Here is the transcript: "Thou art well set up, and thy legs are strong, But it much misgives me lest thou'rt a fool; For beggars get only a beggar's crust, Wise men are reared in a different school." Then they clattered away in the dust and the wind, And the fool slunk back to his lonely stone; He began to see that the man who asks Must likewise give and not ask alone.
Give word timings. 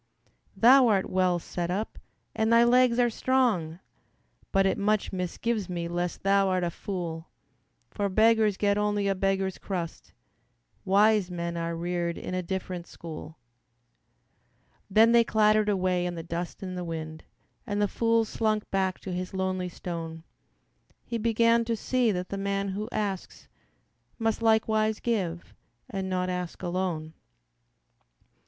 "Thou 0.57 0.87
art 0.87 1.11
well 1.11 1.37
set 1.37 1.69
up, 1.69 1.99
and 2.35 2.51
thy 2.51 2.63
legs 2.63 2.97
are 2.97 3.11
strong, 3.11 3.79
But 4.51 4.65
it 4.65 4.79
much 4.79 5.11
misgives 5.13 5.69
me 5.69 5.87
lest 5.87 6.23
thou'rt 6.23 6.63
a 6.63 6.71
fool; 6.71 7.29
For 7.91 8.09
beggars 8.09 8.57
get 8.57 8.79
only 8.79 9.07
a 9.07 9.13
beggar's 9.13 9.59
crust, 9.59 10.11
Wise 10.85 11.29
men 11.29 11.55
are 11.55 11.75
reared 11.75 12.17
in 12.17 12.33
a 12.33 12.41
different 12.41 12.87
school." 12.87 13.37
Then 14.89 15.11
they 15.11 15.23
clattered 15.23 15.69
away 15.69 16.07
in 16.07 16.15
the 16.15 16.23
dust 16.23 16.63
and 16.63 16.75
the 16.75 16.83
wind, 16.83 17.23
And 17.67 17.79
the 17.79 17.87
fool 17.87 18.25
slunk 18.25 18.71
back 18.71 18.99
to 19.01 19.13
his 19.13 19.35
lonely 19.35 19.69
stone; 19.69 20.23
He 21.05 21.19
began 21.19 21.63
to 21.65 21.75
see 21.75 22.11
that 22.11 22.29
the 22.29 22.39
man 22.39 22.69
who 22.69 22.89
asks 22.91 23.47
Must 24.17 24.41
likewise 24.41 24.99
give 24.99 25.53
and 25.91 26.09
not 26.09 26.27
ask 26.27 26.63
alone. 26.63 27.13